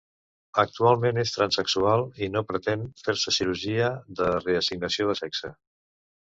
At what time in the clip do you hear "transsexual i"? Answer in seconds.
1.35-2.29